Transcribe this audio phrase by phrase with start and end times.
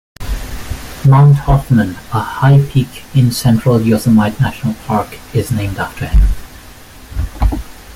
[1.07, 6.27] Mount Hoffmann, a high peak in central Yosemite National Park, is named after him.